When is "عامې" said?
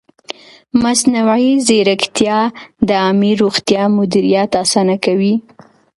3.03-3.31